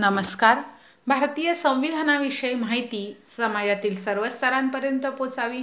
नमस्कार. 0.00 0.58
भारतीय 1.06 1.54
संविधानाविषयी 1.54 2.54
माहिती 2.54 3.16
समाजातील 3.36 3.96
सर्व 3.96 4.28
स्तरांपर्यंत 4.28 5.06
पोचावी 5.06 5.58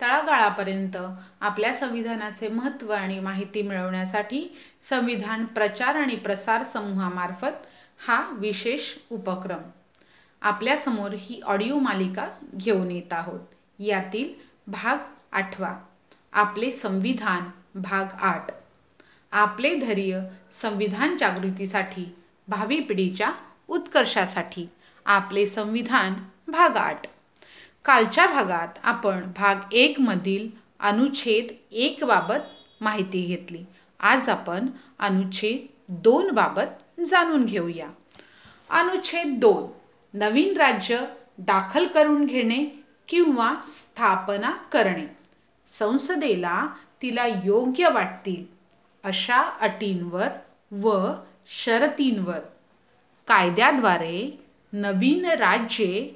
तळागाळापर्यंत 0.00 0.96
आपल्या 1.40 1.74
संविधानाचे 1.74 2.48
महत्त्व 2.48 2.92
आणि 2.92 3.18
माहिती 3.20 3.62
मिळवण्यासाठी 3.62 4.56
संविधान 4.90 5.44
प्रचार 5.44 5.94
आणि 5.94 6.16
प्रसार 6.16 6.62
समूहामार्फत 6.62 7.66
हा 8.06 8.30
विशेष 8.32 8.94
उपक्रम. 9.10 9.62
आपल्यासमोर 10.42 11.10
ही 11.12 11.40
ऑडिओ 11.40 11.78
मालिका 11.78 12.28
घेऊन 12.54 12.90
येत 12.90 13.12
आहोत. 13.12 13.40
यातील 13.78 14.32
भाग 14.66 14.96
आठवा 15.32 15.74
आपले 16.32 16.72
संविधान 16.72 17.50
भाग 17.74 18.04
आठ. 18.20 18.50
आपले 19.32 19.74
धैर्य 19.74 20.20
संविधान 20.62 21.16
जागृतीसाठी 21.16 22.14
भावी 22.48 22.80
पिढीच्या 22.80 23.32
उत्कर्षासाठी 23.70 24.68
आपले 25.04 25.46
संविधान 25.46 26.14
भाग 26.48 26.76
आठ. 26.76 27.06
कालच्या 27.84 28.26
भागात 28.26 28.68
आपण 28.82 29.32
भाग 29.36 29.72
एकमधील 29.72 30.48
अनुच्छेद 30.80 31.46
एक 31.72 32.04
बाबत 32.04 32.38
माहिती 32.80 33.22
घेतली. 33.22 33.64
आज 34.00 34.28
आपण 34.28 34.66
अनुच्छेद 34.98 35.66
दोन 35.88 36.30
बाबत 36.30 37.00
जाणून 37.00 37.44
घेऊया. 37.44 37.88
अनुच्छेद 38.70 39.26
दोन 39.26 39.70
नवीन 40.18 40.56
राज्य 40.56 41.00
दाखल 41.38 41.86
करून 41.86 42.26
घेणे 42.26 42.84
किंवा 43.08 43.54
स्थापना 43.62 44.50
करणे. 44.50 45.16
संसदेला 45.78 46.68
तिला 47.02 47.26
योग्य 47.26 47.88
वाटतील 47.88 48.44
अशा 49.04 49.40
अटींवर 49.40 50.28
व 50.70 51.12
शर्तींवर. 51.46 52.38
कायद्याद्वारे 53.30 54.44
नवीन 54.72 55.26
राज्ये 55.26 56.10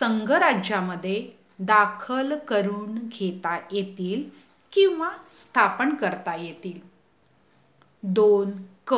संघराज्यामध्ये 0.00 1.30
दाखल 1.58 2.38
करून 2.38 2.98
घेता 3.08 3.58
येतील 3.72 4.38
किंवा 4.72 5.10
स्थापन 5.32 5.94
करता 5.94 6.34
येतील. 6.34 6.80
दोन 8.02 8.50
क. 8.86 8.94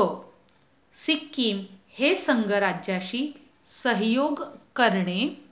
सिक्कीम 0.94 1.64
हे 1.90 2.16
संघराज्याशी 2.16 3.42
सहयोग 3.82 4.42
करणे 4.76 5.44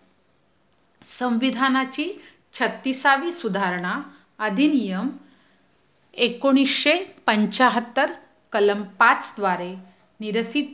संविधानाची 1.03 2.23
छत्तीसावी 2.53 3.33
सुधारणा 3.33 4.03
अधिनियम 4.39 5.09
एकोणीसशे 6.15 6.95
पंच्याहत्तर 7.27 8.13
कलम 8.53 8.83
पाचद्वारे 8.83 9.75
निरसित 10.21 10.65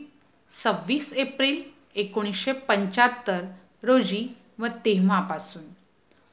सव्वीस 0.51 1.13
एप्रिल 1.13 1.63
एकोणीसशे 1.95 2.51
पंच्याहत्तर 2.51 3.45
रोजी 3.83 4.27
व 4.59 4.67
तेव्हापासून. 4.67 5.63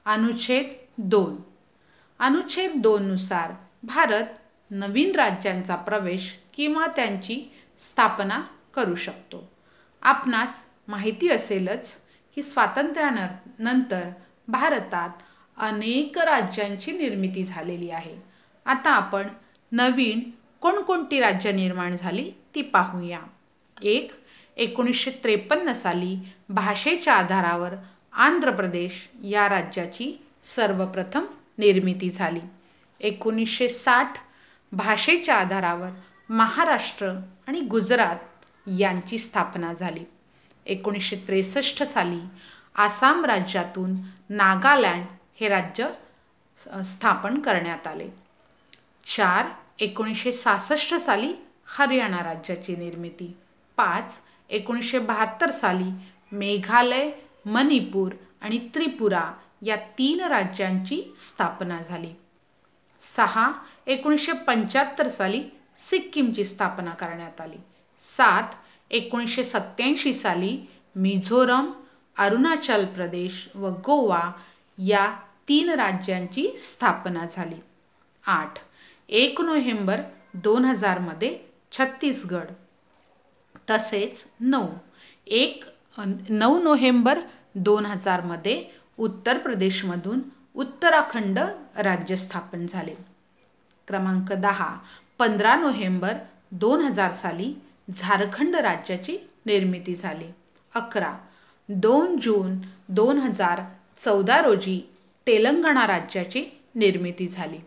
अनुच्छेद 0.04 0.66
दोन. 0.98 1.36
अनुच्छेद 2.18 2.72
दोननुसार 2.74 3.52
भारत 3.82 4.24
नवीन 4.70 5.14
राज्यांचा 5.14 5.76
प्रवेश 5.76 6.36
किंवा 6.54 6.86
त्यांची 6.86 7.52
स्थापना 7.78 8.42
करू 8.74 8.94
शकतो. 8.94 9.52
आपणास 10.02 10.64
माहिती 10.88 11.28
असेलच 11.28 11.98
की 12.34 12.42
स्वातंत्र्यानंतर 12.42 14.08
भारतात 14.48 15.10
अनेक 15.56 16.18
राज्यांची 16.18 16.92
निर्मिती 16.92 17.44
झालेली 17.44 17.90
आहे. 17.90 18.16
आता 18.64 18.90
आपण 18.90 19.28
नवीन 19.72 20.30
कोणकोणती 20.60 21.20
राज्य 21.20 21.52
निर्माण 21.52 21.94
झाली 21.96 22.32
ती 22.54 22.62
पाहूया. 22.62 23.20
एक 23.82 24.12
एकोणीसशे 24.56 25.10
त्रेपन्न 25.10 25.72
साली 25.72 26.16
भाषेच्या 26.48 27.14
आधारावर 27.14 27.74
आंध्र 28.12 28.50
प्रदेश 28.50 29.08
या 29.24 29.48
राज्याची 29.48 30.12
सर्वप्रथम 30.44 31.24
निर्मिती 31.58 32.10
झाली. 32.10 32.40
एकोणीसशे 33.00 33.68
साठ 33.68 34.18
भाषेच्या 34.72 35.34
आधारावर 35.34 35.90
महाराष्ट्र 36.28 37.12
आणि 37.46 37.60
गुजरात 37.60 38.16
यांची 38.78 39.18
स्थापना 39.18 39.72
झाली. 39.74 40.04
एकोणीसशे 40.66 41.16
त्रेसष्ट 41.16 41.82
साली 41.82 42.20
आसाम 42.74 43.24
राज्यातून 43.24 43.94
नागालँड 44.30 45.04
हे 45.40 45.48
राज्य 45.48 45.88
स्थापन 46.84 47.38
करण्यात 47.38 47.86
आले. 47.86 48.08
चार 49.06 49.46
एकोणीसशे 49.78 50.32
सहासष्ट 50.32 50.94
साली 50.94 51.32
हरियाणा 51.66 52.18
राज्याची 52.18 52.76
निर्मिती. 52.76 53.36
पाच 53.78 54.20
एकोणीसशे 54.50 54.98
बहात्तर 54.98 55.50
साली 55.50 55.90
मेघालय 56.32 57.10
मणिपूर 57.46 58.12
आणि 58.40 58.58
त्रिपुरा 58.74 59.32
या 59.62 59.76
तीन 59.98 60.20
राज्यांची 60.20 61.02
स्थापना 61.16 61.80
झाली. 61.82 62.12
सहा 63.00 63.52
एकोणीसशे 63.86 64.32
पंच्याहत्तर 64.32 65.08
साली 65.08 65.42
सिक्कीमची 65.90 66.44
स्थापना 66.44 66.90
करण्यात 66.90 67.40
आली. 67.40 67.56
सात 68.16 68.54
एकोणीसशे 68.90 69.44
सत्त्याऐंशी 69.44 70.12
साली 70.14 70.58
मिझोरम 70.96 71.70
अरुणाचल 72.18 72.84
प्रदेश 72.86 73.48
व 73.54 73.68
गोवा 73.86 74.30
या 74.78 75.06
तीन 75.48 75.70
राज्यांची 75.70 76.48
स्थापना 76.58 77.24
झाली. 77.30 77.60
आठ 78.26 78.58
एक 79.08 79.40
नोव्हेंबर 79.40 80.00
दोन 80.34 80.64
हजारमध्ये 80.64 81.38
छत्तीसगड 81.72 82.50
तसेच 83.70 84.24
नऊ. 84.40 84.66
एक 85.26 85.64
नऊ 86.28 86.62
नोव्हेंबर 86.62 87.20
दोन 87.54 87.86
हजारमध्ये 87.86 88.64
उत्तर 88.98 89.38
प्रदेशमधून 89.38 90.20
उत्तराखंड 90.54 91.38
राज्य 91.76 92.16
स्थापन 92.16 92.66
झाले. 92.66 92.94
क्रमांक 93.88 94.32
दहा 94.32 94.78
पंधरा 95.18 95.54
नोव्हेंबर 95.56 96.14
दोन 96.52 96.84
हजार 96.84 97.12
साली 97.12 97.54
झारखंड 97.96 98.54
राज्याची 98.54 99.18
निर्मिती 99.46 99.94
झाली. 99.94 100.26
अकरा 100.74 101.18
दोन 101.68 102.16
जून 102.16 102.58
दोन 102.88 103.18
हजार 103.18 103.60
चौदा 104.04 104.40
रोजी 104.40 104.80
तेलंगणा 105.26 105.86
राज्याची 105.86 106.44
निर्मिती 106.74 107.28
झाली. 107.28 107.58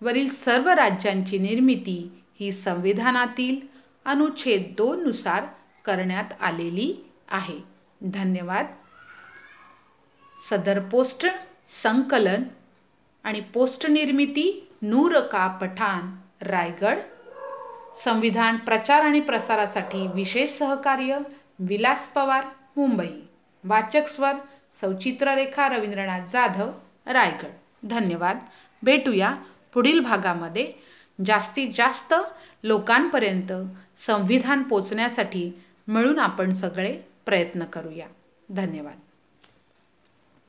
वरील 0.00 0.28
सर्व 0.28 0.68
राज्यांची 0.68 1.38
निर्मिती 1.38 2.22
ही 2.40 2.52
संविधानातील 2.52 3.56
अनुच्छेद 4.04 4.74
दोननुसार 4.76 5.44
करण्यात 5.84 6.42
आलेली 6.42 7.10
आहे. 7.28 7.60
धन्यवाद. 8.02 8.66
सदर 10.50 10.80
पोस्ट 10.80 11.26
संकलन 11.82 12.42
आणि 13.24 13.40
पोस्ट 13.40 13.86
निर्मिती 13.86 14.72
नूर 14.82 15.20
का 15.20 15.46
पठाण 15.46 16.00
रायगड. 16.46 16.98
संविधान 18.04 18.56
प्रचार 18.56 19.02
आणि 19.02 19.20
प्रसारासाठी 19.20 20.06
विशेष 20.14 20.50
सहकार्य 20.50 21.18
विलास 21.58 22.08
पवार 22.08 22.44
मुंबई. 22.76 23.20
वाचक 23.64 24.08
स्वर 24.08 24.32
सौचित्ररेखा 24.80 25.68
रवींद्रनाथ 25.68 26.20
जाधव 26.20 26.70
रायगड. 27.06 27.50
धन्यवाद. 27.84 28.38
भेटूया 28.82 29.34
पुढील 29.74 30.00
भागामध्ये. 30.00 30.72
जास्तीत 31.24 31.68
जास्त 31.74 32.14
लोकांपर्यंत 32.64 33.52
संविधान 33.96 34.62
पोचण्यासाठी 34.62 35.62
मिळून 35.88 36.18
आपण 36.18 36.52
सगळे 36.52 37.00
प्रयत्न 37.26 37.64
करूया. 37.64 38.06
धन्यवाद. 38.50 38.96